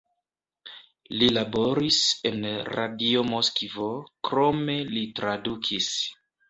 Li 1.17 1.27
laboris 1.37 1.99
en 2.31 2.49
Radio 2.71 3.23
Moskvo, 3.35 3.93
krome 4.31 4.83
li 4.97 5.09
tradukis. 5.21 5.97